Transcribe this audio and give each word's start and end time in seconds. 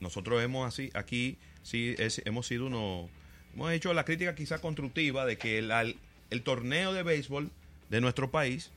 nosotros 0.01 0.43
hemos 0.43 0.67
así 0.67 0.89
aquí 0.93 1.37
sí 1.61 1.95
es- 1.97 2.21
hemos 2.25 2.47
sido 2.47 2.65
uno 2.65 3.07
hemos 3.53 3.71
hecho 3.71 3.93
la 3.93 4.03
crítica 4.03 4.35
quizá 4.35 4.59
constructiva 4.59 5.25
de 5.25 5.37
que 5.37 5.59
el, 5.59 5.71
al- 5.71 5.95
el 6.29 6.41
torneo 6.41 6.91
de 6.91 7.03
béisbol 7.03 7.49
de 7.89 8.01
nuestro 8.01 8.31
país 8.31 8.71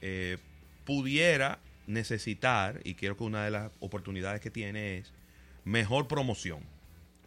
eh, 0.00 0.38
pudiera 0.86 1.60
necesitar 1.86 2.80
y 2.84 2.94
creo 2.94 3.16
que 3.16 3.24
una 3.24 3.44
de 3.44 3.50
las 3.50 3.70
oportunidades 3.80 4.40
que 4.40 4.50
tiene 4.50 4.98
es 4.98 5.12
mejor 5.64 6.08
promoción 6.08 6.60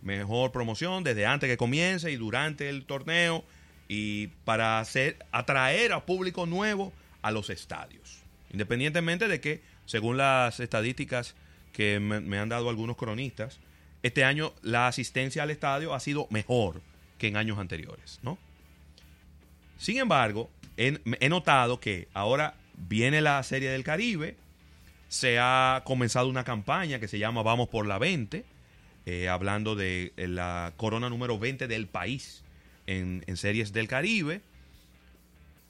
mejor 0.01 0.51
promoción 0.51 1.03
desde 1.03 1.25
antes 1.25 1.49
que 1.49 1.57
comience 1.57 2.11
y 2.11 2.15
durante 2.15 2.69
el 2.69 2.85
torneo 2.85 3.43
y 3.87 4.27
para 4.45 4.79
hacer 4.79 5.17
atraer 5.31 5.93
a 5.93 6.05
público 6.05 6.45
nuevo 6.45 6.93
a 7.21 7.31
los 7.31 7.49
estadios. 7.49 8.21
Independientemente 8.51 9.27
de 9.27 9.41
que, 9.41 9.61
según 9.85 10.17
las 10.17 10.59
estadísticas 10.59 11.35
que 11.73 11.99
me, 11.99 12.39
han 12.39 12.49
dado 12.49 12.69
algunos 12.69 12.97
cronistas, 12.97 13.59
este 14.03 14.23
año 14.23 14.53
la 14.61 14.87
asistencia 14.87 15.43
al 15.43 15.51
estadio 15.51 15.93
ha 15.93 15.99
sido 15.99 16.27
mejor 16.29 16.81
que 17.17 17.27
en 17.27 17.37
años 17.37 17.59
anteriores, 17.59 18.19
¿no? 18.21 18.37
Sin 19.77 19.97
embargo, 19.97 20.49
he, 20.75 20.99
he 21.19 21.29
notado 21.29 21.79
que 21.79 22.07
ahora 22.13 22.55
viene 22.77 23.21
la 23.21 23.41
Serie 23.43 23.69
del 23.69 23.83
Caribe, 23.83 24.35
se 25.09 25.39
ha 25.39 25.81
comenzado 25.85 26.27
una 26.27 26.43
campaña 26.43 26.99
que 26.99 27.07
se 27.07 27.19
llama 27.19 27.43
Vamos 27.43 27.69
por 27.69 27.85
la 27.85 27.97
20, 27.97 28.45
eh, 29.09 29.29
hablando 29.29 29.77
de 29.77 30.11
eh, 30.17 30.27
la 30.27 30.73
corona 30.75 31.09
número 31.09 31.39
20 31.39 31.69
del 31.69 31.87
país 31.87 32.43
en, 32.87 33.23
en 33.25 33.37
series 33.37 33.71
del 33.71 33.87
Caribe. 33.87 34.41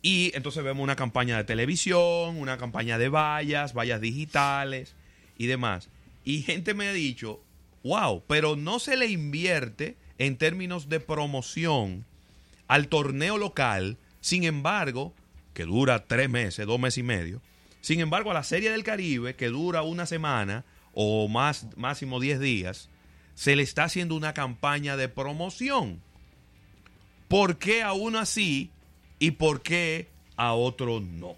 Y 0.01 0.31
entonces 0.33 0.63
vemos 0.63 0.83
una 0.83 0.95
campaña 0.95 1.37
de 1.37 1.43
televisión, 1.43 2.37
una 2.37 2.57
campaña 2.57 2.97
de 2.97 3.09
vallas, 3.09 3.75
vallas 3.75 4.01
digitales 4.01 4.95
y 5.37 5.45
demás. 5.45 5.89
Y 6.25 6.41
gente 6.41 6.73
me 6.73 6.87
ha 6.87 6.93
dicho, 6.93 7.39
wow, 7.83 8.23
pero 8.25 8.55
no 8.55 8.79
se 8.79 8.97
le 8.97 9.05
invierte 9.05 9.97
en 10.17 10.37
términos 10.37 10.89
de 10.89 10.99
promoción 10.99 12.05
al 12.67 12.87
torneo 12.87 13.37
local, 13.37 13.97
sin 14.19 14.45
embargo, 14.45 15.13
que 15.53 15.65
dura 15.65 16.05
tres 16.05 16.27
meses, 16.27 16.65
dos 16.65 16.79
meses 16.79 16.97
y 16.97 17.03
medio, 17.03 17.39
sin 17.81 17.99
embargo, 17.99 18.31
a 18.31 18.33
la 18.33 18.43
Serie 18.43 18.71
del 18.71 18.83
Caribe, 18.83 19.35
que 19.35 19.49
dura 19.49 19.83
una 19.83 20.07
semana 20.07 20.65
o 20.95 21.27
más, 21.27 21.67
máximo 21.77 22.19
10 22.19 22.39
días, 22.39 22.89
se 23.37 23.55
le 23.55 23.61
está 23.61 23.83
haciendo 23.83 24.15
una 24.15 24.33
campaña 24.33 24.97
de 24.97 25.09
promoción. 25.09 26.01
¿Por 27.27 27.57
qué 27.59 27.83
a 27.83 27.93
uno 27.93 28.17
así 28.19 28.71
y 29.19 29.31
por 29.31 29.61
qué 29.61 30.07
a 30.37 30.53
otro 30.53 30.99
no? 31.01 31.35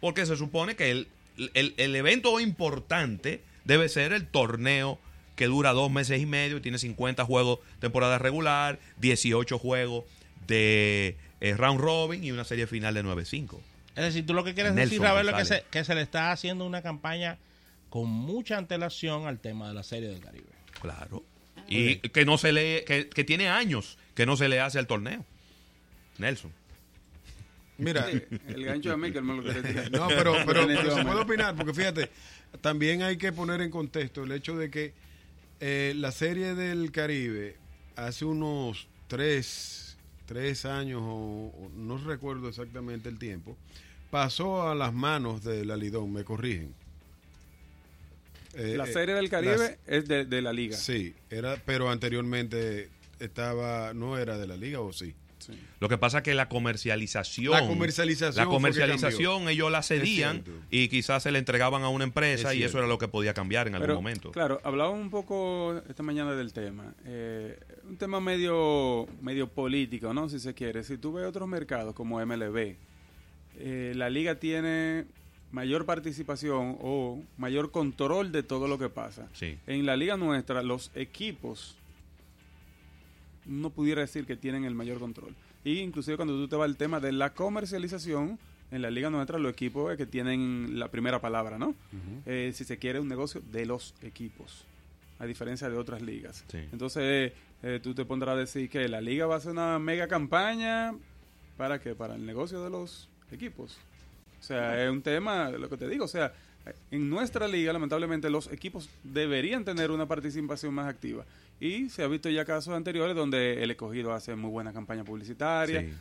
Porque 0.00 0.26
se 0.26 0.36
supone 0.36 0.74
que 0.74 0.90
el, 0.90 1.08
el- 1.54 1.74
el 1.76 1.94
evento 1.94 2.40
importante 2.40 3.42
debe 3.64 3.88
ser 3.88 4.12
el 4.12 4.26
torneo 4.26 4.98
que 5.36 5.46
dura 5.46 5.72
dos 5.72 5.90
meses 5.92 6.20
y 6.20 6.26
medio 6.26 6.56
y 6.56 6.60
tiene 6.60 6.78
50 6.78 7.24
juegos 7.24 7.60
temporada 7.78 8.18
regular, 8.18 8.78
18 8.98 9.58
juegos 9.58 10.04
de 10.46 11.16
eh, 11.40 11.54
round 11.56 11.80
robin 11.80 12.24
y 12.24 12.32
una 12.32 12.44
serie 12.44 12.66
final 12.66 12.94
de 12.94 13.04
9-5. 13.04 13.58
Es 13.96 14.04
decir, 14.04 14.26
tú 14.26 14.34
lo 14.34 14.42
que 14.44 14.54
quieres 14.54 14.72
Nelson 14.74 14.90
decir, 14.98 15.02
Ravelo, 15.02 15.30
es 15.30 15.36
que 15.36 15.44
se, 15.44 15.64
que 15.70 15.84
se 15.84 15.94
le 15.94 16.02
está 16.02 16.32
haciendo 16.32 16.64
una 16.66 16.82
campaña 16.82 17.38
con 17.90 18.08
mucha 18.08 18.56
antelación 18.58 19.26
al 19.26 19.38
tema 19.40 19.68
de 19.68 19.74
la 19.74 19.82
Serie 19.82 20.08
del 20.08 20.20
Caribe. 20.20 20.46
Claro. 20.80 21.24
Y 21.68 21.96
que 21.96 22.24
no 22.24 22.36
se 22.36 22.52
le, 22.52 22.84
que, 22.84 23.08
que 23.08 23.22
tiene 23.22 23.48
años 23.48 23.96
que 24.14 24.26
no 24.26 24.36
se 24.36 24.48
le 24.48 24.60
hace 24.60 24.78
al 24.78 24.86
torneo. 24.86 25.24
Nelson. 26.18 26.52
Mira, 27.78 28.06
El 28.48 28.64
gancho 28.64 28.90
de 28.90 28.96
Mikel 28.98 29.22
me 29.22 29.36
lo 29.36 29.42
quería 29.42 29.62
tirar. 29.62 29.90
No, 29.90 30.08
pero, 30.08 30.34
pero, 30.46 30.66
pero 30.66 30.96
se 30.96 31.02
puede 31.02 31.20
opinar, 31.20 31.56
porque 31.56 31.72
fíjate, 31.72 32.10
también 32.60 33.02
hay 33.02 33.16
que 33.16 33.32
poner 33.32 33.62
en 33.62 33.70
contexto 33.70 34.24
el 34.24 34.32
hecho 34.32 34.56
de 34.56 34.70
que 34.70 34.92
eh, 35.60 35.94
la 35.96 36.12
serie 36.12 36.54
del 36.54 36.92
Caribe 36.92 37.56
hace 37.96 38.26
unos 38.26 38.86
tres, 39.06 39.96
tres 40.26 40.66
años, 40.66 41.00
o, 41.02 41.06
o 41.06 41.70
no 41.74 41.96
recuerdo 41.96 42.48
exactamente 42.48 43.08
el 43.08 43.18
tiempo, 43.18 43.56
pasó 44.10 44.68
a 44.68 44.74
las 44.74 44.92
manos 44.92 45.42
de 45.42 45.64
la 45.64 45.76
Lidón, 45.76 46.12
me 46.12 46.24
corrigen. 46.24 46.74
Eh, 48.54 48.74
La 48.76 48.84
eh, 48.84 48.92
serie 48.92 49.14
del 49.14 49.28
Caribe 49.28 49.78
es 49.86 50.06
de, 50.06 50.24
de 50.24 50.42
la 50.42 50.52
liga. 50.52 50.76
Sí, 50.76 51.14
era, 51.30 51.56
pero 51.64 51.90
anteriormente 51.90 52.90
estaba, 53.20 53.92
no 53.94 54.18
era 54.18 54.38
de 54.38 54.46
la 54.46 54.56
liga 54.56 54.80
o 54.80 54.92
sí. 54.92 55.14
Sí. 55.38 55.52
Lo 55.78 55.88
que 55.88 55.96
pasa 55.96 56.18
es 56.18 56.24
que 56.24 56.34
la 56.34 56.50
comercialización. 56.50 57.52
La 57.52 57.66
comercialización 57.66 58.44
La 58.44 58.50
comercialización 58.50 59.48
ellos 59.48 59.72
la 59.72 59.82
cedían 59.82 60.44
y 60.70 60.88
quizás 60.88 61.22
se 61.22 61.32
le 61.32 61.38
entregaban 61.38 61.82
a 61.82 61.88
una 61.88 62.04
empresa 62.04 62.52
Es 62.52 62.58
y 62.58 62.62
eso 62.62 62.76
era 62.76 62.86
lo 62.86 62.98
que 62.98 63.08
podía 63.08 63.32
cambiar 63.32 63.66
en 63.66 63.74
algún 63.74 63.94
momento. 63.94 64.32
Claro, 64.32 64.60
hablaba 64.64 64.90
un 64.90 65.08
poco 65.08 65.80
esta 65.88 66.02
mañana 66.02 66.34
del 66.34 66.52
tema. 66.52 66.94
Eh, 67.06 67.58
un 67.88 67.96
tema 67.96 68.20
medio, 68.20 69.08
medio 69.22 69.48
político, 69.48 70.12
¿no? 70.12 70.28
Si 70.28 70.38
se 70.38 70.52
quiere. 70.52 70.84
Si 70.84 70.98
tú 70.98 71.14
ves 71.14 71.24
otros 71.26 71.48
mercados 71.48 71.94
como 71.94 72.24
MLB, 72.24 72.76
eh, 73.56 73.92
la 73.96 74.10
liga 74.10 74.34
tiene 74.34 75.06
mayor 75.52 75.84
participación 75.84 76.76
o 76.80 77.22
mayor 77.36 77.70
control 77.70 78.32
de 78.32 78.42
todo 78.42 78.68
lo 78.68 78.78
que 78.78 78.88
pasa. 78.88 79.28
Sí. 79.32 79.58
En 79.66 79.86
la 79.86 79.96
liga 79.96 80.16
nuestra, 80.16 80.62
los 80.62 80.90
equipos 80.94 81.76
no 83.46 83.70
pudiera 83.70 84.00
decir 84.00 84.26
que 84.26 84.36
tienen 84.36 84.64
el 84.64 84.74
mayor 84.74 84.98
control. 84.98 85.34
Y 85.64 85.78
inclusive 85.78 86.16
cuando 86.16 86.34
tú 86.34 86.48
te 86.48 86.56
vas 86.56 86.66
al 86.66 86.76
tema 86.76 87.00
de 87.00 87.12
la 87.12 87.34
comercialización, 87.34 88.38
en 88.70 88.82
la 88.82 88.90
liga 88.90 89.10
nuestra 89.10 89.38
los 89.38 89.52
equipos 89.52 89.90
es 89.90 89.98
que 89.98 90.06
tienen 90.06 90.78
la 90.78 90.88
primera 90.88 91.20
palabra, 91.20 91.58
¿no? 91.58 91.74
Eh, 92.26 92.52
si 92.54 92.64
se 92.64 92.78
quiere 92.78 93.00
un 93.00 93.08
negocio 93.08 93.42
de 93.50 93.66
los 93.66 93.94
equipos, 94.02 94.64
a 95.18 95.26
diferencia 95.26 95.68
de 95.68 95.76
otras 95.76 96.02
ligas. 96.02 96.44
Sí. 96.48 96.58
Entonces 96.72 97.32
eh, 97.62 97.80
tú 97.82 97.94
te 97.94 98.04
pondrás 98.04 98.36
a 98.36 98.38
decir 98.38 98.70
que 98.70 98.88
la 98.88 99.00
liga 99.00 99.26
va 99.26 99.34
a 99.34 99.38
hacer 99.38 99.50
una 99.52 99.78
mega 99.78 100.06
campaña 100.06 100.94
para 101.56 101.80
que 101.80 101.94
para 101.94 102.14
el 102.14 102.24
negocio 102.24 102.62
de 102.62 102.70
los 102.70 103.08
equipos. 103.32 103.76
O 104.40 104.42
sea, 104.42 104.82
es 104.82 104.90
un 104.90 105.02
tema, 105.02 105.50
lo 105.50 105.68
que 105.68 105.76
te 105.76 105.88
digo, 105.88 106.06
o 106.06 106.08
sea, 106.08 106.32
en 106.90 107.08
nuestra 107.08 107.46
liga, 107.46 107.72
lamentablemente, 107.72 108.30
los 108.30 108.50
equipos 108.52 108.88
deberían 109.04 109.64
tener 109.64 109.90
una 109.90 110.06
participación 110.06 110.74
más 110.74 110.88
activa. 110.88 111.24
Y 111.60 111.90
se 111.90 112.02
ha 112.02 112.08
visto 112.08 112.30
ya 112.30 112.44
casos 112.44 112.74
anteriores 112.74 113.14
donde 113.14 113.62
el 113.62 113.70
escogido 113.70 114.12
hace 114.12 114.34
muy 114.34 114.50
buena 114.50 114.72
campaña 114.72 115.04
publicitaria. 115.04 115.82
Sí. 115.82 115.92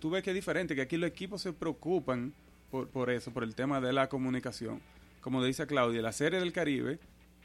Tú 0.00 0.10
ves 0.10 0.22
que 0.22 0.30
es 0.30 0.34
diferente, 0.34 0.74
que 0.74 0.82
aquí 0.82 0.96
los 0.96 1.08
equipos 1.08 1.40
se 1.42 1.52
preocupan 1.52 2.32
por, 2.70 2.88
por 2.88 3.10
eso, 3.10 3.30
por 3.32 3.44
el 3.44 3.54
tema 3.54 3.80
de 3.80 3.92
la 3.92 4.08
comunicación. 4.08 4.80
Como 5.20 5.44
dice 5.44 5.66
Claudia, 5.66 6.02
la 6.02 6.12
Serie 6.12 6.40
del 6.40 6.52
Caribe 6.52 6.98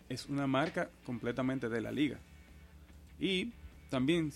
es 0.10 0.26
una 0.26 0.48
marca 0.48 0.90
completamente 1.06 1.70
de 1.70 1.82
la 1.82 1.92
liga. 1.92 2.20
Y 3.20 3.52
también, 3.90 4.32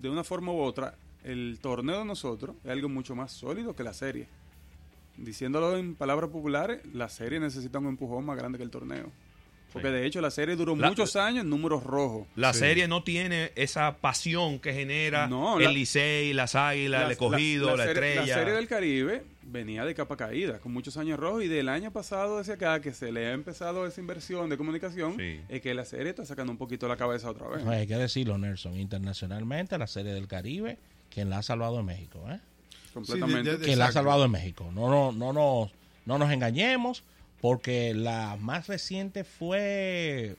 de 0.00 0.08
una 0.08 0.24
forma 0.24 0.52
u 0.52 0.60
otra, 0.60 0.94
el 1.24 1.58
torneo 1.60 2.00
de 2.00 2.04
nosotros 2.04 2.56
es 2.64 2.70
algo 2.70 2.88
mucho 2.88 3.14
más 3.14 3.32
sólido 3.32 3.74
que 3.74 3.82
la 3.82 3.92
serie. 3.92 4.28
Diciéndolo 5.16 5.76
en 5.76 5.94
palabras 5.94 6.30
populares, 6.30 6.80
la 6.92 7.08
serie 7.08 7.38
necesita 7.38 7.78
un 7.78 7.86
empujón 7.88 8.24
más 8.24 8.36
grande 8.36 8.58
que 8.58 8.64
el 8.64 8.70
torneo. 8.70 9.10
Porque 9.72 9.88
Sí. 9.88 9.94
de 9.94 10.06
hecho 10.06 10.20
la 10.20 10.30
serie 10.30 10.54
duró 10.54 10.76
La- 10.76 10.88
muchos 10.88 11.16
años 11.16 11.44
en 11.44 11.50
números 11.50 11.82
rojos. 11.82 12.26
La 12.36 12.52
Sí. 12.52 12.58
serie 12.58 12.88
no 12.88 13.02
tiene 13.04 13.52
esa 13.54 13.96
pasión 13.96 14.58
que 14.58 14.74
genera 14.74 15.28
No, 15.28 15.56
el 15.58 15.64
la- 15.64 15.70
Licey, 15.72 16.34
las 16.34 16.54
Águilas, 16.56 17.06
el 17.06 17.12
escogido, 17.12 17.74
la, 17.74 17.86
serie, 17.86 17.92
estrella. 18.10 18.26
La 18.26 18.34
serie 18.42 18.52
del 18.54 18.68
Caribe 18.68 19.24
venía 19.44 19.86
de 19.86 19.94
capa 19.94 20.16
caída, 20.18 20.58
con 20.58 20.72
muchos 20.74 20.98
años 20.98 21.18
rojos, 21.18 21.42
y 21.44 21.48
del 21.48 21.70
año 21.70 21.90
pasado 21.90 22.38
hacia 22.38 22.54
acá, 22.54 22.80
que 22.82 22.92
se 22.92 23.12
le 23.12 23.28
ha 23.28 23.32
empezado 23.32 23.86
esa 23.86 23.98
inversión 24.00 24.50
de 24.50 24.58
comunicación, 24.58 25.16
Sí. 25.18 25.40
es 25.48 25.62
que 25.62 25.72
la 25.72 25.86
serie 25.86 26.10
está 26.10 26.26
sacando 26.26 26.52
un 26.52 26.58
poquito 26.58 26.86
la 26.86 26.96
cabeza 26.98 27.30
otra 27.30 27.48
vez. 27.48 27.64
No, 27.64 27.70
hay 27.70 27.86
que 27.86 27.96
decirlo, 27.96 28.36
Nelson, 28.36 28.76
internacionalmente 28.76 29.78
la 29.78 29.86
Serie 29.86 30.12
del 30.12 30.26
Caribe, 30.28 30.76
quien 31.08 31.30
la 31.30 31.38
ha 31.38 31.42
salvado 31.42 31.80
en 31.80 31.86
México, 31.86 32.22
¿eh? 32.30 32.40
Completamente. 32.94 33.52
Sí, 33.52 33.56
de- 33.58 33.66
que 33.66 33.76
la 33.76 33.86
ha 33.86 33.92
salvado 33.92 34.24
en 34.24 34.30
México. 34.30 34.70
No, 34.74 34.88
no, 34.88 35.12
no, 35.12 35.32
nos, 35.32 35.70
no 36.06 36.18
nos 36.18 36.30
engañemos, 36.32 37.04
porque 37.40 37.94
la 37.94 38.36
más 38.40 38.66
reciente 38.68 39.24
fue 39.24 40.36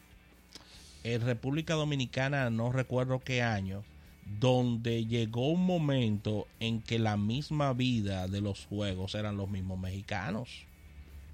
en 1.04 1.22
República 1.22 1.74
Dominicana, 1.74 2.50
no 2.50 2.72
recuerdo 2.72 3.20
qué 3.20 3.42
año, 3.42 3.84
donde 4.40 5.06
llegó 5.06 5.50
un 5.50 5.66
momento 5.66 6.48
en 6.62 6.82
que 6.82 6.98
la 7.00 7.18
misma 7.18 7.74
vida 7.74 8.28
de 8.28 8.40
los 8.40 8.66
juegos 8.66 9.16
eran 9.16 9.36
los 9.36 9.50
mismos 9.50 9.78
mexicanos, 9.80 10.50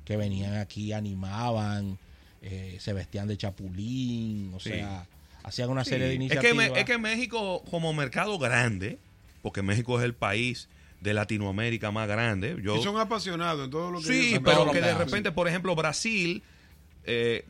que 0.06 0.18
venían 0.18 0.56
aquí, 0.56 0.92
animaban, 0.92 2.00
eh, 2.42 2.78
se 2.80 2.94
vestían 2.94 3.28
de 3.28 3.38
chapulín, 3.38 4.52
o 4.56 4.60
Sí. 4.60 4.70
sea, 4.72 5.06
hacían 5.44 5.70
una 5.70 5.86
serie 5.86 6.06
de 6.08 6.14
es, 6.14 6.16
iniciativas. 6.16 6.72
que, 6.72 6.80
es 6.80 6.86
que 6.86 6.98
México, 6.98 7.64
como 7.70 7.94
mercado 7.94 8.40
grande, 8.40 8.98
porque 9.44 9.62
México 9.62 10.00
es 10.00 10.06
el 10.06 10.16
país 10.16 10.68
de 11.02 11.14
Latinoamérica 11.14 11.92
más 11.92 12.08
grande. 12.08 12.58
Yo, 12.62 12.76
Y 12.78 12.84
son 12.84 12.98
apasionados 12.98 13.66
en 13.66 13.72
todo 13.72 13.92
lo 13.92 14.00
que 14.00 14.08
Sí, 14.08 14.30
ellos 14.30 14.42
pero 14.44 14.66
que 14.66 14.80
que 14.80 14.82
de 14.86 14.94
repente, 14.96 15.32
por 15.32 15.48
ejemplo, 15.48 15.76
Brasil, 15.76 16.44
eh, 17.06 17.46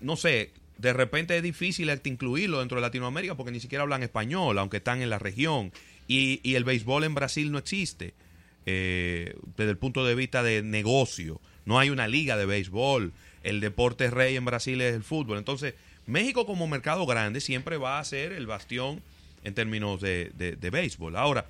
no 0.00 0.16
sé, 0.16 0.50
de 0.78 0.92
repente 0.92 1.36
es 1.36 1.42
difícil 1.42 1.90
incluirlo 2.04 2.58
dentro 2.60 2.76
de 2.76 2.82
Latinoamérica 2.82 3.34
porque 3.36 3.52
ni 3.52 3.60
siquiera 3.60 3.82
hablan 3.82 4.02
español, 4.02 4.58
aunque 4.58 4.78
están 4.78 5.00
en 5.02 5.10
la 5.10 5.18
región. 5.18 5.72
Y, 6.06 6.40
y 6.42 6.54
el 6.54 6.64
béisbol 6.64 7.04
en 7.04 7.14
Brasil 7.14 7.52
no 7.52 7.58
existe 7.58 8.14
eh, 8.66 9.34
desde 9.56 9.70
el 9.70 9.76
punto 9.78 10.04
de 10.04 10.14
vista 10.14 10.42
de 10.42 10.62
negocio. 10.62 11.40
No 11.64 11.78
hay 11.78 11.90
una 11.90 12.08
liga 12.08 12.36
de 12.36 12.46
béisbol. 12.46 13.12
El 13.42 13.60
deporte 13.60 14.10
rey 14.10 14.36
en 14.36 14.44
Brasil 14.44 14.80
es 14.80 14.94
el 14.94 15.02
fútbol. 15.04 15.38
Entonces, 15.38 15.74
México 16.06 16.46
como 16.46 16.66
mercado 16.66 17.06
grande 17.06 17.40
siempre 17.40 17.76
va 17.76 17.98
a 17.98 18.04
ser 18.04 18.32
el 18.32 18.46
bastión 18.46 19.02
en 19.44 19.54
términos 19.54 20.00
de, 20.00 20.32
de- 20.34 20.56
de 20.56 20.70
béisbol. 20.70 21.14
Ahora, 21.16 21.46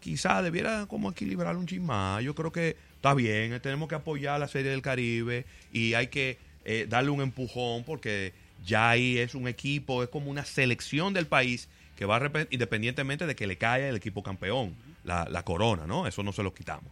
quizá 0.00 0.42
debiera 0.42 0.86
como 0.86 1.10
equilibrar 1.10 1.56
un 1.56 1.66
chin 1.66 1.84
más. 1.84 2.22
Yo 2.22 2.34
creo 2.34 2.52
que 2.52 2.76
está 2.96 3.14
bien, 3.14 3.52
eh, 3.52 3.60
tenemos 3.60 3.88
que 3.88 3.94
apoyar 3.94 4.38
la 4.40 4.48
Serie 4.48 4.70
del 4.70 4.82
Caribe 4.82 5.44
y 5.72 5.94
hay 5.94 6.08
que 6.08 6.38
eh, 6.64 6.86
darle 6.88 7.10
un 7.10 7.20
empujón 7.20 7.84
porque 7.84 8.32
ya 8.66 8.90
ahí 8.90 9.18
es 9.18 9.34
un 9.34 9.48
equipo, 9.48 10.02
es 10.02 10.08
como 10.08 10.30
una 10.30 10.44
selección 10.44 11.14
del 11.14 11.26
país 11.26 11.68
que 11.96 12.04
va 12.04 12.16
a 12.16 12.30
independientemente 12.50 13.26
de 13.26 13.34
que 13.34 13.46
le 13.46 13.56
caiga 13.56 13.88
el 13.88 13.96
equipo 13.96 14.22
campeón, 14.22 14.74
la, 15.04 15.26
la 15.30 15.42
corona, 15.44 15.86
¿no? 15.86 16.06
Eso 16.06 16.22
no 16.22 16.32
se 16.32 16.42
lo 16.42 16.52
quitamos. 16.54 16.90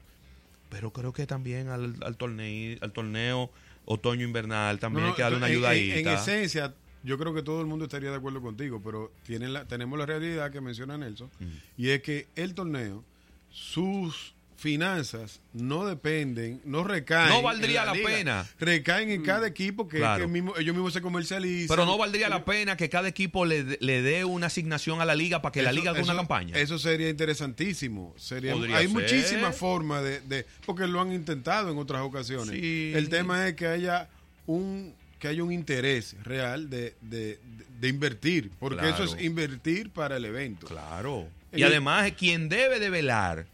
Pero 0.70 0.92
creo 0.92 1.12
que 1.12 1.26
también 1.26 1.68
al, 1.68 1.94
al 2.02 2.16
torneo, 2.16 2.76
al 2.80 2.90
torneo 2.92 3.50
otoño-invernal 3.84 4.78
también 4.78 5.04
No, 5.04 5.10
hay 5.10 5.16
que 5.16 5.22
darle 5.22 5.38
una 5.38 5.46
en- 5.46 5.52
en- 5.52 5.58
ayudadita. 5.58 6.00
En, 6.12 6.18
esencia, 6.18 6.74
yo 7.06 7.16
creo 7.16 7.32
que 7.32 7.42
todo 7.42 7.60
el 7.62 7.66
mundo 7.66 7.86
estaría 7.86 8.10
de 8.10 8.16
acuerdo 8.16 8.42
contigo, 8.42 8.82
pero 8.84 9.10
tienen 9.24 9.52
la, 9.54 9.64
tenemos 9.64 9.98
la 9.98 10.04
realidad 10.04 10.50
que 10.50 10.60
menciona 10.60 10.98
Nelson, 10.98 11.30
y 11.78 11.88
es 11.90 12.02
que 12.02 12.26
el 12.36 12.52
torneo, 12.54 13.02
sus 13.50 14.34
finanzas 14.58 15.40
no 15.52 15.86
dependen, 15.86 16.60
no 16.64 16.82
recaen. 16.82 17.28
No 17.28 17.42
valdría 17.42 17.84
la 17.84 17.92
pena. 17.92 18.46
Recaen 18.58 19.10
en 19.10 19.22
cada 19.22 19.46
equipo 19.46 19.86
que, 19.86 19.98
Claro. 19.98 20.24
que 20.24 20.32
mismo- 20.32 20.54
ellos 20.58 20.74
mismos 20.74 20.94
se 20.94 21.02
comercializan. 21.02 21.68
Pero 21.68 21.84
no 21.84 21.98
valdría 21.98 22.28
la 22.30 22.44
pena 22.44 22.74
que 22.76 22.88
cada 22.88 23.06
equipo 23.06 23.44
le, 23.44 23.76
le 23.80 24.00
dé 24.02 24.24
una 24.24 24.46
asignación 24.46 25.00
a 25.02 25.04
la 25.04 25.14
liga 25.14 25.42
para 25.42 25.52
que 25.52 25.62
la 25.62 25.72
liga 25.72 25.90
haga 25.90 26.02
una 26.02 26.16
campaña. 26.16 26.56
Eso 26.58 26.78
sería 26.78 27.10
interesantísimo. 27.10 28.14
Sería, 28.16 28.54
Podría 28.54 28.78
hay 28.78 28.86
ser. 28.86 28.94
muchísimas 28.94 29.54
formas 29.56 30.02
de, 30.02 30.20
de- 30.22 30.46
porque 30.64 30.86
lo 30.86 31.02
han 31.02 31.12
intentado 31.12 31.70
en 31.70 31.76
otras 31.78 32.00
ocasiones. 32.02 32.48
Sí. 32.58 32.92
El 32.94 33.10
tema 33.10 33.46
es 33.46 33.54
que 33.56 33.66
haya 33.66 34.08
un 34.46 34.94
que 35.18 35.28
haya 35.28 35.42
un 35.42 35.52
interés 35.52 36.16
real 36.22 36.68
de, 36.70 36.94
de- 37.00 37.38
de 37.80 37.88
invertir, 37.88 38.50
porque 38.58 38.78
Claro. 38.78 39.04
eso 39.04 39.16
es 39.16 39.22
invertir 39.24 39.90
para 39.90 40.16
el 40.16 40.24
evento. 40.24 40.66
Claro. 40.66 41.28
Y- 41.52 41.60
Y 41.60 41.62
además, 41.62 42.12
quien 42.12 42.48
debe 42.48 42.78
de 42.80 42.90
velar 42.90 43.46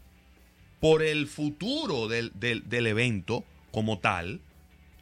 por 0.79 1.01
el 1.01 1.27
futuro 1.27 2.07
del, 2.07 2.31
del- 2.35 2.67
del 2.69 2.87
evento 2.87 3.43
como 3.71 3.99
tal, 3.99 4.41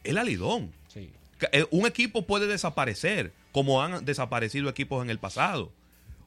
es 0.04 0.14
la 0.14 0.22
Lidón. 0.24 0.70
Sí. 0.88 1.10
Eh, 1.52 1.66
Un 1.70 1.86
equipo 1.86 2.26
puede 2.26 2.46
desaparecer, 2.46 3.32
como 3.50 3.82
han 3.82 4.04
desaparecido 4.04 4.68
equipos 4.68 5.02
en 5.04 5.10
el 5.10 5.18
pasado. 5.18 5.72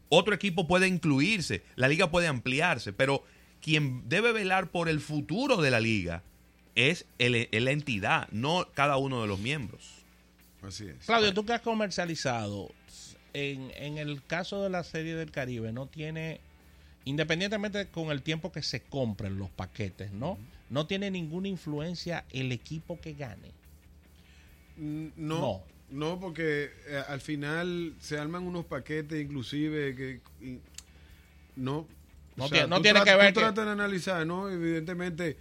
Otro 0.09 0.35
equipo 0.35 0.67
puede 0.67 0.87
incluirse, 0.87 1.63
la 1.75 1.87
liga 1.87 2.11
puede 2.11 2.27
ampliarse, 2.27 2.93
pero 2.93 3.23
quien 3.61 4.07
debe 4.09 4.31
velar 4.33 4.69
por 4.69 4.89
el 4.89 4.99
futuro 4.99 5.57
de 5.57 5.71
la 5.71 5.79
liga 5.79 6.21
es, 6.75 7.05
el- 7.19 7.47
es 7.51 7.61
la 7.63 7.71
entidad, 7.71 8.27
no 8.31 8.67
cada 8.73 8.97
uno 8.97 9.21
de 9.21 9.27
los 9.27 9.39
miembros. 9.39 10.04
Así 10.67 10.87
es. 10.87 11.05
Claudio, 11.05 11.33
tú 11.33 11.45
que 11.45 11.53
has 11.53 11.61
comercializado, 11.61 12.71
en, 13.33 13.71
en 13.75 13.97
el 13.97 14.23
caso 14.25 14.63
de 14.63 14.69
la 14.69 14.83
serie 14.83 15.15
del 15.15 15.31
Caribe, 15.31 15.71
no 15.71 15.87
tiene, 15.87 16.39
independientemente 17.05 17.87
con 17.87 18.11
el 18.11 18.21
tiempo 18.21 18.51
que 18.51 18.61
se 18.61 18.81
compren 18.81 19.37
los 19.37 19.49
paquetes, 19.49 20.11
¿no? 20.11 20.37
No 20.69 20.87
tiene 20.87 21.11
ninguna 21.11 21.47
influencia 21.47 22.25
el 22.31 22.51
equipo 22.51 22.99
que 22.99 23.13
gane. 23.13 23.51
Mm, 24.77 25.07
No, 25.17 25.39
No. 25.39 25.63
no, 25.91 26.19
porque 26.19 26.71
eh, 26.87 27.01
al 27.07 27.21
final 27.21 27.93
se 27.99 28.17
arman 28.17 28.43
unos 28.43 28.65
paquetes 28.65 29.21
inclusive 29.23 29.95
que 29.95 30.21
y- 30.45 30.59
no 31.55 31.87
No 32.35 32.49
tiene- 32.49 32.67
no 32.67 32.81
tiene 32.81 33.01
que 33.03 33.15
ver 33.15 33.33
tú 33.33 33.39
que- 33.39 33.45
tratas 33.45 33.65
de 33.65 33.71
analizar, 33.71 34.25
¿no? 34.27 34.49
Evidentemente 34.49 35.37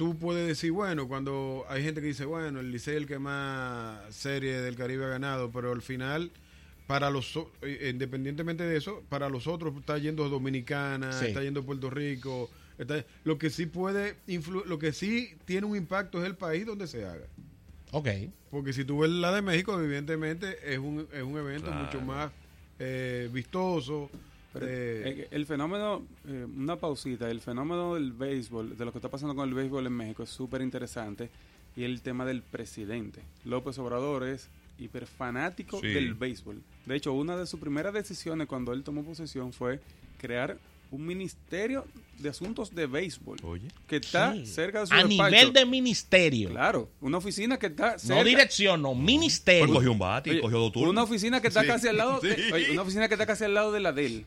tú 0.00 0.16
puedes 0.16 0.48
decir, 0.48 0.72
bueno, 0.72 1.06
cuando 1.08 1.66
hay 1.68 1.82
gente 1.82 2.00
que 2.00 2.06
dice, 2.06 2.24
bueno, 2.24 2.60
el 2.60 2.72
Licey 2.72 2.94
es 2.94 3.02
el 3.02 3.06
que 3.06 3.18
más 3.18 3.98
serie 4.14 4.62
del 4.62 4.74
Caribe 4.74 5.04
ha 5.04 5.08
ganado, 5.08 5.50
pero 5.52 5.72
al 5.72 5.82
final 5.82 6.30
para 6.86 7.10
los 7.10 7.38
eh, 7.60 7.90
independientemente 7.92 8.64
de 8.64 8.78
eso, 8.78 9.02
para 9.10 9.28
los 9.28 9.46
otros 9.46 9.76
está 9.76 9.98
yendo 9.98 10.26
Dominicana, 10.30 11.12
Sí. 11.12 11.26
está 11.26 11.42
yendo 11.42 11.62
Puerto 11.64 11.90
Rico, 11.90 12.48
está- 12.78 13.04
lo 13.24 13.36
que 13.36 13.50
sí 13.50 13.66
puede 13.66 14.16
influ- 14.26 14.64
lo 14.64 14.78
que 14.78 14.92
sí 14.94 15.34
tiene 15.44 15.66
un 15.66 15.76
impacto 15.76 16.18
es 16.18 16.24
el 16.26 16.34
país 16.34 16.64
donde 16.64 16.86
se 16.86 17.04
haga. 17.04 17.26
Ok. 17.90 18.08
Porque 18.50 18.72
si 18.72 18.86
tú 18.86 19.00
ves 19.00 19.10
la 19.10 19.30
de 19.32 19.42
México, 19.42 19.78
evidentemente 19.78 20.56
es 20.64 20.78
un, 20.78 21.06
es 21.12 21.22
un 21.22 21.36
evento 21.36 21.66
Claro. 21.66 21.84
mucho 21.84 22.00
más 22.00 22.32
eh, 22.78 23.28
vistoso. 23.30 24.08
Pero, 24.52 24.66
eh, 24.66 24.70
eh, 24.72 25.28
el 25.30 25.46
fenómeno, 25.46 26.04
eh, 26.26 26.46
una 26.56 26.76
pausita, 26.76 27.30
el 27.30 27.40
fenómeno 27.40 27.94
del 27.94 28.12
béisbol, 28.12 28.76
de 28.76 28.84
lo 28.84 28.90
que 28.92 28.98
está 28.98 29.08
pasando 29.08 29.34
con 29.34 29.48
el 29.48 29.54
béisbol 29.54 29.86
en 29.86 29.92
México 29.92 30.22
es 30.24 30.30
súper 30.30 30.60
interesante 30.62 31.30
y 31.76 31.84
el 31.84 32.02
tema 32.02 32.24
del 32.24 32.42
presidente. 32.42 33.22
López 33.44 33.78
Obrador 33.78 34.24
es 34.26 34.48
hiperfanático 34.78 35.80
Sí. 35.80 35.86
del 35.88 36.14
béisbol. 36.14 36.60
De 36.86 36.96
hecho, 36.96 37.12
una 37.12 37.36
de 37.36 37.46
sus 37.46 37.60
primeras 37.60 37.94
decisiones 37.94 38.46
cuando 38.48 38.72
él 38.72 38.82
tomó 38.82 39.04
posesión 39.04 39.52
fue 39.52 39.80
crear 40.18 40.58
un 40.90 41.06
ministerio 41.06 41.84
de 42.18 42.28
asuntos 42.30 42.74
de 42.74 42.86
béisbol 42.86 43.38
Oye. 43.44 43.68
que 43.86 43.96
está 43.96 44.34
Sí. 44.34 44.44
cerca 44.46 44.80
de 44.80 44.86
su 44.88 44.92
A 44.94 44.96
despacho. 45.04 45.30
nivel 45.30 45.52
de 45.52 45.64
ministerio. 45.64 46.48
Claro, 46.50 46.88
una 47.00 47.18
oficina 47.18 47.56
que 47.58 47.66
está 47.66 47.96
cerca. 47.98 48.16
No 48.16 48.24
dirección, 48.28 48.82
no, 48.82 48.94
ministerio. 48.96 49.66
Pues 49.66 49.76
cogió 49.78 49.92
un 49.92 49.98
bate 50.00 50.30
Oye, 50.30 50.40
cogió 50.40 50.58
dos 50.58 50.72
turnos. 50.72 50.90
Una 50.90 51.04
oficina 51.04 51.40
que 51.40 51.46
está 51.48 51.60
Sí, 51.60 51.66
casi 51.68 51.86
al 51.88 51.96
lado, 51.96 52.18
de- 52.20 52.52
oye, 52.52 52.72
una 52.72 52.82
oficina 52.82 53.06
que 53.06 53.14
está 53.14 53.26
casi 53.26 53.44
al 53.44 53.54
lado 53.54 53.70
de 53.70 53.78
la 53.80 53.92
de 53.92 54.06
él. 54.06 54.26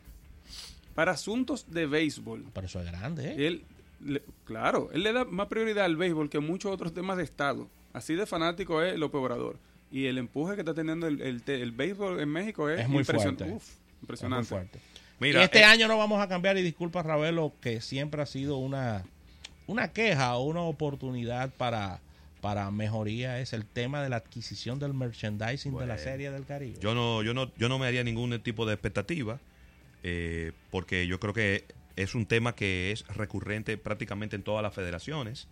Para 0.96 1.12
asuntos 1.14 1.72
de 1.72 1.86
béisbol. 1.88 2.46
Pero 2.54 2.68
eso 2.68 2.80
es 2.80 2.86
grande, 2.86 3.30
¿eh? 3.32 3.48
Él, 3.48 3.64
le- 4.06 4.22
claro, 4.46 4.90
él 4.94 5.04
le 5.04 5.14
da 5.14 5.26
más 5.26 5.48
prioridad 5.48 5.86
al 5.86 5.96
béisbol 5.96 6.30
que 6.30 6.40
muchos 6.40 6.72
otros 6.72 6.94
temas 6.94 7.18
de 7.18 7.24
Estado. 7.24 7.68
Así 7.94 8.16
de 8.16 8.26
fanático 8.26 8.82
es 8.82 8.98
López 8.98 9.20
Obrador. 9.20 9.58
Y 9.92 10.06
el 10.08 10.18
empuje 10.18 10.56
que 10.56 10.62
está 10.62 10.74
teniendo 10.74 11.08
el, 11.08 11.22
el, 11.22 11.42
te- 11.44 11.62
el 11.62 11.72
béisbol 11.72 12.20
en 12.20 12.30
México 12.30 12.70
es, 12.70 12.82
Es 12.82 12.90
muy 12.90 13.04
impresion- 13.04 13.38
fuerte. 13.38 13.44
Uf, 13.46 13.64
Es 13.64 13.78
muy 13.80 14.02
impresionante. 14.02 14.48
fuerte. 14.50 14.80
Mira, 15.20 15.42
y 15.42 15.44
este 15.44 15.60
eh, 15.60 15.64
año 15.66 15.88
no 15.88 15.98
vamos 15.98 16.20
a 16.22 16.28
cambiar, 16.28 16.58
y 16.58 16.64
disculpa 16.64 17.02
Ravelo, 17.04 17.54
que 17.62 17.80
siempre 17.82 18.22
ha 18.22 18.26
sido 18.26 18.58
una, 18.58 19.04
una 19.68 19.90
queja 19.90 20.36
o 20.36 20.44
una 20.44 20.62
oportunidad 20.62 21.52
para, 21.56 22.02
para 22.42 22.70
mejoría, 22.72 23.40
es 23.40 23.54
el 23.54 23.66
tema 23.66 24.02
de 24.04 24.10
la 24.10 24.18
adquisición 24.18 24.80
del 24.80 24.94
merchandising 24.96 25.78
de 25.78 25.86
la. 25.86 25.98
Serie 25.98 26.32
del 26.32 26.46
Caribe. 26.46 26.78
Yo 26.82 26.94
no, 26.96 27.22
yo 27.24 27.34
no, 27.34 27.52
yo 27.56 27.70
no 27.70 27.78
me 27.80 27.86
haría 27.88 28.04
ningún 28.04 28.38
tipo 28.42 28.66
de 28.66 28.74
expectativa, 28.74 29.40
eh, 30.04 30.52
porque 30.70 31.08
yo 31.08 31.20
creo 31.20 31.34
que 31.34 31.66
es 31.96 32.16
un 32.16 32.26
tema 32.26 32.56
que 32.56 32.92
es 32.92 33.08
recurrente 33.08 33.78
prácticamente 33.78 34.36
en 34.36 34.44
todas 34.44 34.62
las 34.62 34.74
federaciones. 34.74 35.48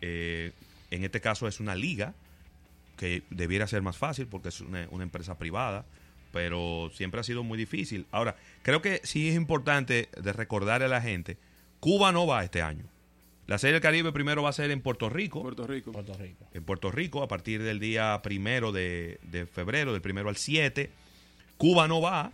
Eh, 0.00 0.52
en 0.90 1.04
este 1.04 1.20
caso 1.20 1.48
es 1.48 1.60
una 1.60 1.74
liga 1.74 2.14
que 2.96 3.22
debiera 3.30 3.66
ser 3.66 3.82
más 3.82 3.96
fácil 3.96 4.26
porque 4.26 4.48
es 4.48 4.60
una, 4.60 4.86
una 4.90 5.04
empresa 5.04 5.38
privada, 5.38 5.84
pero 6.32 6.90
siempre 6.94 7.20
ha 7.20 7.24
sido 7.24 7.42
muy 7.42 7.58
difícil. 7.58 8.06
Ahora, 8.10 8.36
creo 8.62 8.80
que 8.80 9.00
sí 9.04 9.28
es 9.28 9.36
importante 9.36 10.08
de 10.16 10.32
recordar 10.32 10.82
a 10.82 10.88
la 10.88 11.00
gente, 11.00 11.36
Cuba 11.80 12.12
no 12.12 12.26
va 12.26 12.44
este 12.44 12.62
año. 12.62 12.84
La 13.46 13.58
Serie 13.58 13.74
del 13.74 13.82
Caribe 13.82 14.10
primero 14.10 14.42
va 14.42 14.48
a 14.48 14.52
ser 14.52 14.72
en 14.72 14.80
Puerto 14.80 15.08
Rico 15.08 15.42
Puerto 15.42 15.66
Rico. 15.66 15.92
Puerto 15.92 16.14
Rico. 16.14 16.48
en 16.52 16.64
Puerto 16.64 16.90
Rico 16.90 17.22
a 17.22 17.28
partir 17.28 17.62
del 17.62 17.78
día 17.78 18.20
primero 18.22 18.72
de, 18.72 19.20
de 19.22 19.46
febrero, 19.46 19.92
del 19.92 20.02
primero 20.02 20.28
al 20.28 20.36
7. 20.36 20.90
Cuba 21.56 21.86
no 21.86 22.00
va. 22.00 22.32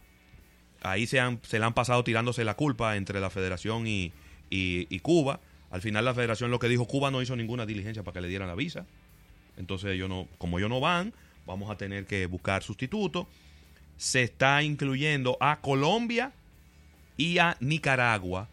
Ahí 0.83 1.07
se, 1.07 1.21
han, 1.21 1.41
se 1.43 1.59
le 1.59 1.65
han 1.65 1.75
pasado 1.75 2.03
tirándose 2.05 2.45
la 2.45 2.55
culpa 2.55 2.97
entre 2.97 3.21
la 3.21 3.31
federación 3.31 3.87
y, 3.87 4.13
y- 4.51 4.87
y 4.91 4.99
Cuba. 5.01 5.41
Al 5.71 5.81
final 5.81 6.05
la 6.05 6.13
federación 6.15 6.51
lo 6.51 6.59
que 6.59 6.69
dijo, 6.69 6.87
Cuba 6.87 7.11
no 7.11 7.23
hizo 7.23 7.35
ninguna 7.37 7.65
diligencia 7.67 8.03
para 8.03 8.15
que 8.15 8.21
le 8.23 8.29
dieran 8.29 8.49
la 8.49 8.55
visa. 8.55 8.85
Entonces 9.57 9.91
ellos 9.93 10.09
no, 10.09 10.29
como 10.39 10.59
ellos 10.59 10.71
no 10.71 10.81
van, 10.81 11.13
vamos 11.47 11.71
a 11.71 11.77
tener 11.77 12.07
que 12.07 12.27
buscar 12.27 12.63
sustitutos. 12.63 13.27
Se 13.97 14.23
está 14.23 14.63
incluyendo 14.63 15.37
a 15.41 15.61
Colombia 15.61 16.33
y 17.17 17.39
a 17.39 17.57
Nicaragua 17.61 18.49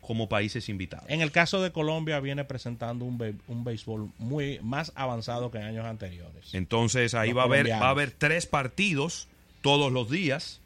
como 0.00 0.28
países 0.28 0.68
invitados. 0.68 1.04
En 1.08 1.20
el 1.20 1.30
caso 1.30 1.62
de 1.62 1.70
Colombia 1.70 2.18
viene 2.18 2.44
presentando 2.44 3.04
un, 3.04 3.18
be- 3.18 3.36
un 3.46 3.62
béisbol 3.62 4.10
muy 4.18 4.58
más 4.62 4.90
avanzado 4.96 5.50
que 5.52 5.58
en 5.58 5.64
años 5.64 5.84
anteriores. 5.86 6.52
Entonces 6.54 7.14
ahí 7.14 7.28
Los 7.28 7.38
va 7.38 7.42
a 7.42 7.44
haber 7.44 7.70
va 7.70 7.86
a 7.86 7.90
haber 7.90 8.10
tres 8.10 8.46
partidos 8.46 9.28
todos 9.60 9.92
los 9.92 10.10
días 10.10 10.60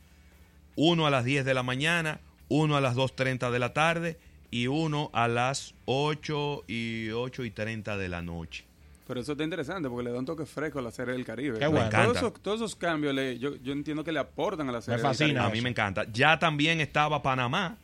uno 0.76 1.06
a 1.06 1.10
las 1.10 1.24
10 1.24 1.44
de 1.44 1.54
la 1.54 1.62
mañana, 1.62 2.20
uno 2.48 2.76
a 2.76 2.80
las 2.80 2.94
2.30 2.94 3.50
de 3.50 3.58
la 3.58 3.72
tarde 3.72 4.18
y 4.50 4.68
uno 4.68 5.10
a 5.12 5.26
las 5.28 5.74
8 5.86 6.64
y 6.68 7.10
8 7.10 7.44
y 7.44 7.50
30 7.50 7.96
de 7.96 8.08
la 8.08 8.22
noche. 8.22 8.64
Pero 9.08 9.20
eso 9.20 9.32
está 9.32 9.44
interesante 9.44 9.88
porque 9.88 10.04
le 10.04 10.12
da 10.12 10.18
un 10.18 10.24
toque 10.26 10.46
fresco 10.46 10.78
a 10.80 10.82
la 10.82 10.90
serie 10.90 11.14
del 11.14 11.24
Caribe. 11.24 11.58
Qué 11.58 11.66
bueno. 11.66 11.86
Me 11.86 11.90
Todos 12.04 12.16
esos, 12.16 12.34
todos 12.42 12.56
esos 12.60 12.74
cambios 12.76 13.14
le- 13.14 13.38
yo, 13.38 13.54
yo 13.62 13.72
entiendo 13.72 14.02
que 14.04 14.10
le 14.12 14.18
aportan 14.18 14.68
a 14.68 14.72
la 14.72 14.80
serie. 14.80 14.96
del 14.98 15.06
fascina. 15.06 15.40
A 15.40 15.44
Caribe. 15.44 15.56
mí 15.58 15.62
me 15.62 15.70
encanta. 15.70 16.06
Ya 16.12 16.38
también 16.38 16.80
estaba 16.80 17.22
Panamá. 17.22 17.76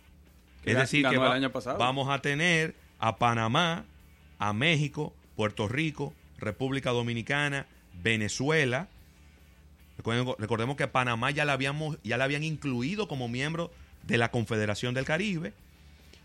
Es 0.64 0.76
Ga- 0.76 0.80
decir, 0.80 1.06
que 1.08 1.16
va- 1.18 1.32
año 1.34 1.50
pasado. 1.52 1.78
vamos 1.78 2.08
a 2.08 2.20
tener 2.20 2.75
a 2.99 3.16
Panamá, 3.18 3.84
a 4.38 4.52
México, 4.52 5.12
Puerto 5.37 5.68
Rico, 5.68 6.12
República 6.38 6.90
Dominicana, 6.90 7.66
Venezuela. 8.02 8.88
Recordemos 9.96 10.76
que 10.76 10.88
Panamá 10.88 11.30
ya 11.30 11.44
la 11.44 11.52
habíamos, 11.52 11.99
ya 12.02 12.16
la 12.16 12.25
habían 12.25 12.42
incluido 12.44 13.08
como 13.08 13.28
miembro 13.28 13.70
de 14.06 14.18
la 14.18 14.30
Confederación 14.30 14.94
del 14.94 15.04
Caribe. 15.04 15.52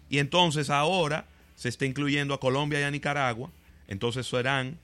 Y 0.09 0.19
entonces 0.19 0.69
ahora 0.69 1.25
se 1.55 1.69
está 1.69 1.86
incluyendo 1.86 2.33
a 2.33 2.39
Colombia 2.39 2.79
y 2.79 2.83
a 2.83 2.91
Nicaragua. 2.91 3.50
Entonces 3.88 4.25
serán 4.27 4.77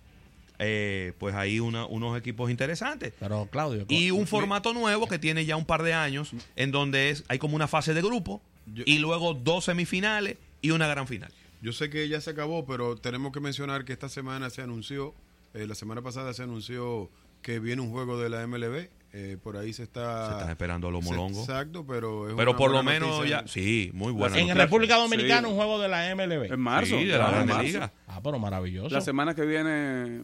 eh, 0.59 1.13
pues 1.17 1.33
ahí 1.33 1.59
una- 1.59 1.85
unos 1.87 2.17
equipos 2.17 2.51
interesantes. 2.51 3.11
Pero 3.19 3.47
Claudio, 3.51 3.85
Y 3.89 4.11
un 4.11 4.27
formato 4.27 4.71
nuevo 4.73 5.07
que 5.07 5.17
tiene 5.17 5.45
ya 5.45 5.55
un 5.57 5.65
par 5.65 5.81
de 5.81 5.93
años, 5.93 6.31
en 6.55 6.71
donde 6.71 7.09
es, 7.09 7.23
hay 7.27 7.39
como 7.39 7.55
una 7.55 7.67
fase 7.67 7.93
de 7.95 8.01
grupo 8.01 8.41
Yo- 8.73 8.83
y 8.85 8.99
luego 8.99 9.33
dos 9.33 9.65
semifinales 9.65 10.37
y 10.61 10.69
una 10.69 10.87
gran 10.87 11.07
final. 11.07 11.31
Yo 11.61 11.73
sé 11.73 11.89
que 11.89 12.07
ya 12.07 12.21
se 12.21 12.29
acabó, 12.29 12.65
pero 12.65 12.95
tenemos 12.97 13.33
que 13.33 13.39
mencionar 13.39 13.83
que 13.83 13.93
esta 13.93 14.09
semana 14.09 14.49
se 14.51 14.61
anunció, 14.61 15.15
eh, 15.55 15.65
la 15.65 15.75
semana 15.75 16.01
pasada 16.01 16.33
se 16.33 16.43
anunció 16.43 17.09
que 17.43 17.59
viene 17.59 17.81
un 17.83 17.91
juego 17.91 18.19
de 18.19 18.29
la 18.29 18.47
MLB. 18.47 18.87
eh, 19.15 19.37
por 19.43 19.57
ahí 19.57 19.71
se 19.73 19.83
está... 19.83 20.25
Se 20.29 20.31
están 20.37 20.49
esperando 20.49 20.87
a 20.87 20.91
los 20.91 21.03
molongos. 21.03 21.47
Exacto, 21.47 21.85
pero... 21.87 22.29
es 22.29 22.35
Pero 22.35 22.49
una 22.51 22.57
por 22.57 22.71
lo 22.71 22.81
menos 22.81 23.29
ya, 23.29 23.43
sí, 23.47 23.91
muy 23.93 24.11
buena. 24.11 24.35
en 24.39 24.47
noticia. 24.47 24.63
República 24.63 24.95
Dominicana 24.95 25.41
Sí. 25.47 25.51
un 25.53 25.55
juego 25.55 25.79
de 25.79 25.87
la 25.87 26.15
MLB. 26.15 26.51
En 26.51 26.59
marzo. 26.59 26.97
Sí, 26.97 27.05
de 27.05 27.17
la 27.19 27.41
en 27.41 27.45
marzo. 27.47 27.61
Liga. 27.61 27.91
Ah, 28.07 28.19
pero 28.23 28.39
maravilloso. 28.39 28.89
La 28.89 29.01
semana 29.01 29.35
que 29.35 29.45
viene 29.45 30.23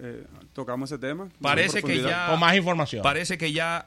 eh, 0.00 0.24
tocamos 0.52 0.90
ese 0.92 0.98
tema. 0.98 1.30
Parece 1.40 1.78
en 1.78 1.86
que 1.86 2.02
ya- 2.02 2.26
Con 2.28 2.40
más 2.40 2.54
información. 2.56 3.02
Parece 3.02 3.38
que 3.38 3.52
ya 3.52 3.86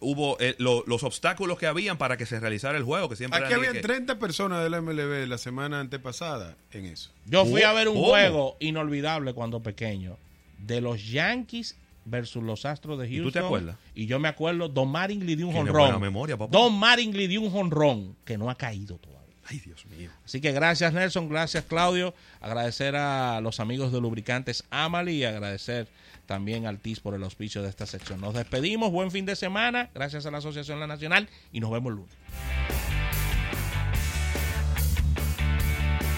hubo 0.00 0.36
eh, 0.40 0.54
lo- 0.58 0.82
los 0.86 1.02
obstáculos 1.02 1.58
que 1.58 1.66
habían 1.66 1.98
para 1.98 2.16
que 2.16 2.24
se 2.24 2.40
realizara 2.40 2.78
el 2.78 2.84
juego, 2.84 3.08
que 3.10 3.16
siempre 3.16 3.44
Aquí 3.44 3.52
habían 3.52 3.74
que- 3.74 3.80
30 3.80 4.18
personas 4.18 4.62
de 4.62 4.70
la 4.70 4.80
MLB 4.80 5.26
la 5.28 5.36
semana 5.38 5.78
antepasada 5.80 6.56
en 6.72 6.86
eso. 6.86 7.10
Yo 7.26 7.44
fui 7.44 7.62
a 7.64 7.72
ver 7.74 7.88
un 7.88 7.96
¿Cómo? 7.96 8.06
juego 8.08 8.56
inolvidable 8.60 9.34
cuando 9.34 9.60
pequeño 9.62 10.16
de 10.66 10.80
los 10.80 11.10
Yankees 11.10 11.76
versus 12.04 12.42
los 12.42 12.64
Astros 12.64 12.98
de 12.98 13.08
¿Y 13.08 13.16
Houston. 13.16 13.24
tú 13.24 13.32
te 13.32 13.38
acuerdas? 13.44 13.76
Y 13.94 14.06
yo 14.06 14.18
me 14.18 14.28
acuerdo, 14.28 14.68
Don 14.68 14.88
Maringly 14.90 15.36
dio 15.36 15.48
un 15.48 15.66
buena 15.66 15.98
memoria, 15.98 16.36
papá. 16.36 16.50
Don 16.50 16.74
Maringly 16.78 17.26
dio 17.26 17.40
un 17.42 17.50
jonrón 17.50 18.16
que 18.24 18.36
no 18.38 18.50
ha 18.50 18.56
caído 18.56 18.96
todavía. 18.96 19.22
Ay, 19.44 19.58
Dios 19.58 19.84
mío. 19.86 20.10
Así 20.24 20.40
que 20.40 20.52
gracias 20.52 20.92
Nelson, 20.92 21.28
gracias 21.28 21.64
Claudio, 21.64 22.14
agradecer 22.40 22.94
a 22.94 23.40
los 23.40 23.58
amigos 23.58 23.92
de 23.92 24.00
Lubricantes 24.00 24.64
Amali 24.70 25.16
y 25.16 25.24
agradecer 25.24 25.88
también 26.26 26.66
al 26.66 26.78
TIS 26.78 27.00
por 27.00 27.14
el 27.14 27.24
auspicio 27.24 27.60
de 27.62 27.68
esta 27.68 27.86
sección. 27.86 28.20
Nos 28.20 28.34
despedimos, 28.34 28.92
buen 28.92 29.10
fin 29.10 29.26
de 29.26 29.34
semana, 29.34 29.90
gracias 29.94 30.26
a 30.26 30.30
la 30.30 30.38
Asociación 30.38 30.78
La 30.78 30.86
Nacional 30.86 31.28
y 31.52 31.58
nos 31.58 31.72
vemos 31.72 31.90
el 31.90 31.96
lunes. 31.96 32.91